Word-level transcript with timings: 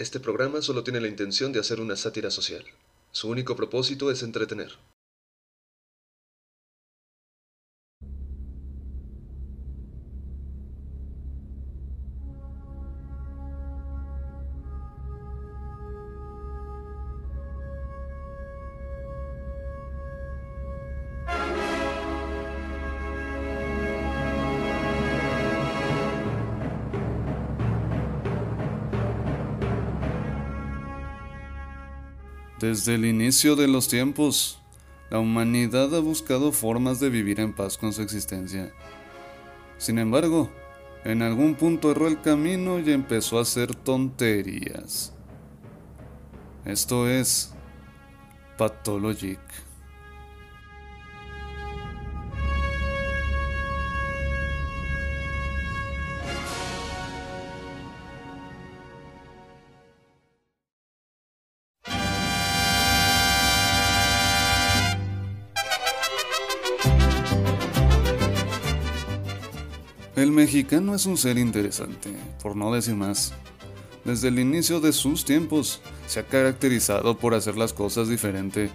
Este 0.00 0.18
programa 0.18 0.62
solo 0.62 0.82
tiene 0.82 0.98
la 0.98 1.08
intención 1.08 1.52
de 1.52 1.60
hacer 1.60 1.78
una 1.78 1.94
sátira 1.94 2.30
social. 2.30 2.64
Su 3.12 3.28
único 3.28 3.54
propósito 3.54 4.10
es 4.10 4.22
entretener. 4.22 4.72
Desde 32.60 32.96
el 32.96 33.06
inicio 33.06 33.56
de 33.56 33.68
los 33.68 33.88
tiempos, 33.88 34.60
la 35.08 35.18
humanidad 35.18 35.94
ha 35.94 36.00
buscado 36.00 36.52
formas 36.52 37.00
de 37.00 37.08
vivir 37.08 37.40
en 37.40 37.54
paz 37.54 37.78
con 37.78 37.94
su 37.94 38.02
existencia. 38.02 38.70
Sin 39.78 39.98
embargo, 39.98 40.50
en 41.04 41.22
algún 41.22 41.54
punto 41.54 41.90
erró 41.90 42.06
el 42.06 42.20
camino 42.20 42.78
y 42.78 42.92
empezó 42.92 43.38
a 43.38 43.42
hacer 43.42 43.74
tonterías. 43.74 45.14
Esto 46.66 47.08
es 47.08 47.54
Pathologic. 48.58 49.40
El 70.20 70.32
mexicano 70.32 70.94
es 70.94 71.06
un 71.06 71.16
ser 71.16 71.38
interesante, 71.38 72.14
por 72.42 72.54
no 72.54 72.70
decir 72.74 72.94
más. 72.94 73.32
Desde 74.04 74.28
el 74.28 74.38
inicio 74.38 74.78
de 74.78 74.92
sus 74.92 75.24
tiempos, 75.24 75.80
se 76.06 76.20
ha 76.20 76.26
caracterizado 76.26 77.16
por 77.16 77.32
hacer 77.32 77.56
las 77.56 77.72
cosas 77.72 78.10
diferente. 78.10 78.70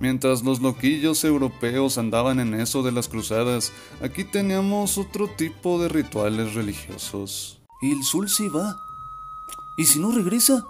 Mientras 0.00 0.42
los 0.42 0.60
loquillos 0.60 1.22
europeos 1.22 1.96
andaban 1.96 2.40
en 2.40 2.54
eso 2.54 2.82
de 2.82 2.90
las 2.90 3.06
cruzadas, 3.06 3.70
aquí 4.02 4.24
teníamos 4.24 4.98
otro 4.98 5.28
tipo 5.28 5.80
de 5.80 5.90
rituales 5.90 6.54
religiosos. 6.54 7.60
El 7.80 8.02
sol 8.02 8.28
se 8.28 8.48
va. 8.48 8.80
¿Y 9.76 9.84
si 9.84 10.00
no 10.00 10.10
regresa? 10.10 10.66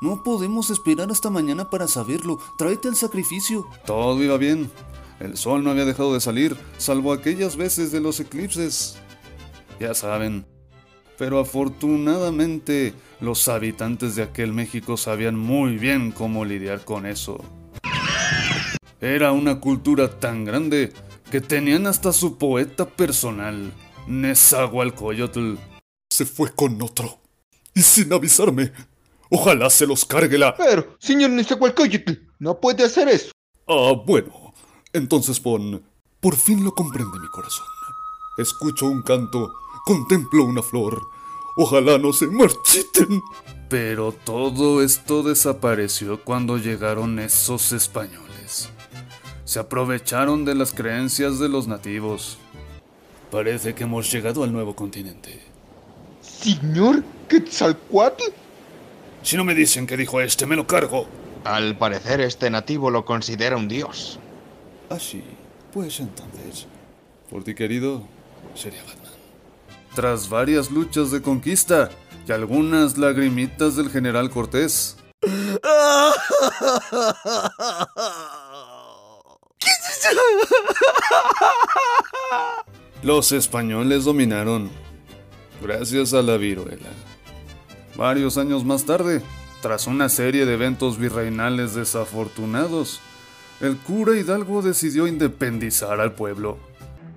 No 0.00 0.22
podemos 0.22 0.70
esperar 0.70 1.10
hasta 1.10 1.28
mañana 1.28 1.68
para 1.68 1.88
saberlo. 1.88 2.38
Tráete 2.56 2.88
al 2.88 2.96
sacrificio. 2.96 3.68
Todo 3.84 4.24
iba 4.24 4.38
bien. 4.38 4.70
El 5.18 5.36
sol 5.36 5.62
no 5.62 5.72
había 5.72 5.84
dejado 5.84 6.14
de 6.14 6.20
salir, 6.22 6.56
salvo 6.78 7.12
aquellas 7.12 7.56
veces 7.56 7.92
de 7.92 8.00
los 8.00 8.18
eclipses. 8.18 8.96
Ya 9.80 9.94
saben. 9.94 10.46
Pero 11.16 11.40
afortunadamente, 11.40 12.94
los 13.20 13.48
habitantes 13.48 14.14
de 14.14 14.22
aquel 14.22 14.52
México 14.52 14.96
sabían 14.96 15.38
muy 15.38 15.78
bien 15.78 16.12
cómo 16.12 16.44
lidiar 16.44 16.84
con 16.84 17.06
eso. 17.06 17.42
Era 19.00 19.32
una 19.32 19.58
cultura 19.58 20.20
tan 20.20 20.44
grande 20.44 20.92
que 21.30 21.40
tenían 21.40 21.86
hasta 21.86 22.12
su 22.12 22.36
poeta 22.36 22.86
personal, 22.86 23.72
Nezahualcóyotl. 24.06 25.54
Se 26.10 26.26
fue 26.26 26.54
con 26.54 26.80
otro. 26.82 27.18
Y 27.74 27.80
sin 27.80 28.12
avisarme. 28.12 28.72
Ojalá 29.30 29.70
se 29.70 29.86
los 29.86 30.04
cargue 30.04 30.36
la... 30.36 30.54
Pero, 30.56 30.96
señor 30.98 31.30
Nezahualcóyotl, 31.30 32.12
no 32.38 32.60
puede 32.60 32.84
hacer 32.84 33.08
eso. 33.08 33.32
Ah, 33.66 33.94
bueno. 34.06 34.52
Entonces 34.92 35.40
pon... 35.40 35.82
Por 36.20 36.36
fin 36.36 36.62
lo 36.62 36.74
comprende 36.74 37.18
mi 37.18 37.28
corazón. 37.28 37.64
Escucho 38.36 38.86
un 38.86 39.02
canto, 39.02 39.50
contemplo 39.84 40.44
una 40.44 40.62
flor. 40.62 41.08
Ojalá 41.56 41.98
no 41.98 42.12
se 42.12 42.26
marchiten. 42.26 43.22
Pero 43.68 44.12
todo 44.12 44.82
esto 44.82 45.22
desapareció 45.22 46.24
cuando 46.24 46.58
llegaron 46.58 47.18
esos 47.20 47.70
españoles. 47.72 48.68
Se 49.44 49.60
aprovecharon 49.60 50.44
de 50.44 50.56
las 50.56 50.72
creencias 50.72 51.38
de 51.38 51.48
los 51.48 51.68
nativos. 51.68 52.38
Parece 53.30 53.74
que 53.74 53.84
hemos 53.84 54.10
llegado 54.10 54.42
al 54.42 54.52
nuevo 54.52 54.74
continente. 54.74 55.40
¿Señor 56.20 57.04
Quetzalcoatl? 57.28 58.24
Si 59.22 59.36
no 59.36 59.44
me 59.44 59.54
dicen 59.54 59.86
qué 59.86 59.96
dijo 59.96 60.20
este, 60.20 60.46
me 60.46 60.56
lo 60.56 60.66
cargo. 60.66 61.06
Al 61.44 61.76
parecer 61.78 62.20
este 62.20 62.50
nativo 62.50 62.90
lo 62.90 63.04
considera 63.04 63.56
un 63.56 63.68
dios. 63.68 64.18
Ah, 64.88 64.98
sí. 64.98 65.22
Pues 65.72 66.00
entonces, 66.00 66.66
por 67.30 67.44
ti 67.44 67.54
querido, 67.54 68.02
sería 68.54 68.82
Batman. 68.82 69.12
Tras 69.94 70.28
varias 70.28 70.70
luchas 70.70 71.10
de 71.10 71.22
conquista 71.22 71.90
y 72.26 72.32
algunas 72.32 72.98
lagrimitas 72.98 73.76
del 73.76 73.90
general 73.90 74.30
Cortés. 74.30 74.96
Los 83.02 83.32
españoles 83.32 84.04
dominaron, 84.04 84.70
gracias 85.62 86.14
a 86.14 86.22
la 86.22 86.36
viruela. 86.36 86.88
Varios 87.96 88.38
años 88.38 88.64
más 88.64 88.84
tarde, 88.84 89.22
tras 89.62 89.86
una 89.86 90.08
serie 90.08 90.46
de 90.46 90.54
eventos 90.54 90.98
virreinales 90.98 91.74
desafortunados, 91.74 93.00
el 93.60 93.76
cura 93.76 94.16
Hidalgo 94.16 94.62
decidió 94.62 95.06
independizar 95.06 96.00
al 96.00 96.14
pueblo. 96.14 96.58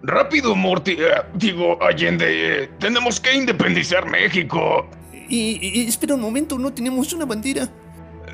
Rápido, 0.03 0.53
Morty. 0.55 0.91
eh, 0.99 1.05
digo, 1.33 1.81
Allende. 1.81 2.25
eh, 2.63 2.69
tenemos 2.79 3.19
que 3.19 3.33
independizar 3.33 4.05
México. 4.09 4.87
Y, 5.29 5.57
y- 5.61 5.87
espera 5.87 6.15
un 6.15 6.21
momento, 6.21 6.59
no 6.59 6.73
tenemos 6.73 7.13
una 7.13 7.25
bandera. 7.25 7.69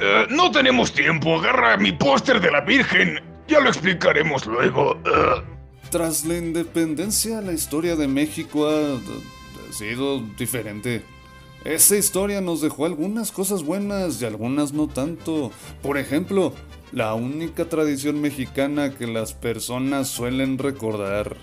Eh, 0.01 0.25
no 0.31 0.49
tenemos 0.51 0.91
tiempo. 0.91 1.37
Agarra 1.39 1.77
mi 1.77 1.91
póster 1.91 2.41
de 2.41 2.51
la 2.51 2.61
Virgen. 2.61 3.19
Ya 3.47 3.59
lo 3.59 3.69
explicaremos 3.69 4.45
luego. 4.47 4.97
Tras 5.91 6.25
la 6.25 6.37
independencia, 6.37 7.41
la 7.41 7.51
historia 7.53 7.95
de 7.95 8.07
México 8.07 8.67
ha, 8.67 8.95
ha 8.95 9.73
sido 9.73 10.19
diferente. 10.37 11.03
Esa 11.65 11.97
historia 11.97 12.41
nos 12.41 12.61
dejó 12.61 12.85
algunas 12.85 13.31
cosas 13.31 13.63
buenas 13.63 14.21
y 14.21 14.25
algunas 14.25 14.71
no 14.71 14.87
tanto. 14.87 15.51
Por 15.81 15.97
ejemplo, 15.97 16.53
la 16.91 17.13
única 17.13 17.65
tradición 17.65 18.21
mexicana 18.21 18.93
que 18.95 19.07
las 19.07 19.33
personas 19.33 20.07
suelen 20.07 20.57
recordar. 20.57 21.35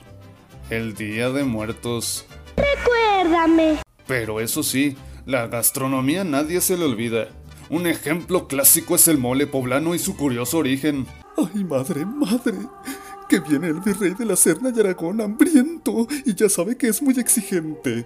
El 0.69 0.95
Día 0.95 1.31
de 1.31 1.45
Muertos. 1.45 2.27
Recuérdame. 2.57 3.79
Pero 4.09 4.41
eso 4.41 4.65
sí, 4.65 4.97
la 5.25 5.47
gastronomía 5.47 6.25
nadie 6.25 6.61
se 6.61 6.77
le 6.77 6.85
olvida. 6.85 7.29
Un 7.71 7.87
ejemplo 7.87 8.49
clásico 8.49 8.97
es 8.97 9.07
el 9.07 9.17
mole 9.17 9.47
poblano 9.47 9.95
y 9.95 10.01
su 10.01 10.17
curioso 10.17 10.59
origen. 10.59 11.07
Ay, 11.37 11.63
madre, 11.63 12.05
madre. 12.05 12.59
Que 13.29 13.39
viene 13.39 13.69
el 13.69 13.81
virrey 13.81 14.15
de 14.15 14.25
la 14.25 14.35
Serna 14.35 14.73
y 14.75 14.81
Aragón 14.81 15.21
hambriento 15.21 16.09
y 16.25 16.35
ya 16.35 16.49
sabe 16.49 16.77
que 16.77 16.89
es 16.89 17.01
muy 17.01 17.17
exigente. 17.19 18.05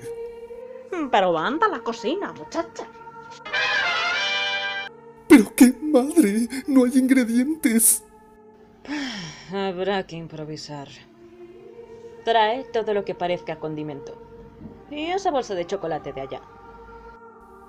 Pero 1.10 1.38
anda 1.38 1.66
a 1.66 1.70
la 1.70 1.81
cocina, 1.81 2.31
muchacha. 2.34 2.87
Pero 5.28 5.54
qué 5.54 5.75
madre, 5.81 6.47
no 6.66 6.84
hay 6.84 6.99
ingredientes. 6.99 8.04
Habrá 9.50 10.06
que 10.06 10.16
improvisar. 10.16 10.88
Trae 12.25 12.64
todo 12.64 12.94
lo 12.94 13.04
que 13.04 13.14
parezca 13.14 13.56
condimento. 13.56 14.20
Y 14.91 15.06
esa 15.06 15.31
bolsa 15.31 15.54
de 15.54 15.66
chocolate 15.66 16.12
de 16.12 16.20
allá. 16.20 16.41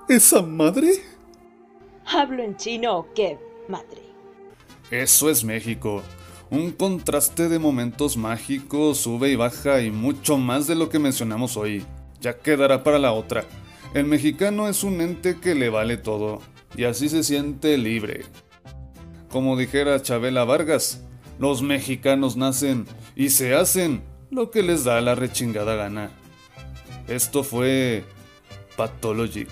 ¿Esa 0.08 0.42
madre? 0.42 0.92
¿Hablo 2.04 2.42
en 2.42 2.56
chino 2.56 2.98
o 2.98 3.12
qué, 3.14 3.38
madre? 3.68 4.02
Eso 4.90 5.30
es 5.30 5.44
México. 5.44 6.02
Un 6.50 6.72
contraste 6.72 7.48
de 7.48 7.58
momentos 7.58 8.16
mágicos, 8.16 8.98
sube 8.98 9.30
y 9.30 9.36
baja 9.36 9.80
y 9.80 9.90
mucho 9.90 10.36
más 10.36 10.66
de 10.66 10.74
lo 10.74 10.90
que 10.90 10.98
mencionamos 10.98 11.56
hoy. 11.56 11.84
Ya 12.20 12.38
quedará 12.38 12.84
para 12.84 12.98
la 12.98 13.12
otra. 13.12 13.44
El 13.94 14.04
mexicano 14.04 14.68
es 14.68 14.84
un 14.84 15.00
ente 15.00 15.38
que 15.40 15.54
le 15.54 15.70
vale 15.70 15.96
todo 15.96 16.40
y 16.76 16.84
así 16.84 17.08
se 17.08 17.22
siente 17.22 17.78
libre. 17.78 18.24
Como 19.30 19.56
dijera 19.56 20.02
Chabela 20.02 20.44
Vargas, 20.44 21.02
los 21.38 21.62
mexicanos 21.62 22.36
nacen 22.36 22.86
y 23.16 23.30
se 23.30 23.54
hacen 23.54 24.02
lo 24.32 24.50
que 24.50 24.62
les 24.62 24.84
da 24.84 25.00
la 25.00 25.14
rechingada 25.14 25.76
gana. 25.76 26.10
Esto 27.06 27.44
fue 27.44 28.02
Pathologic. 28.76 29.48